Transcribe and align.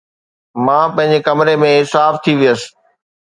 مان 0.65 0.85
پنهنجي 0.95 1.19
ڪمري 1.27 1.55
۾ 1.63 1.69
صاف 1.93 2.13
ٿي 2.23 2.33
ويس 2.39 2.61